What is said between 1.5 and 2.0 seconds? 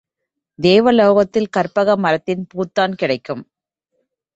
கற்பக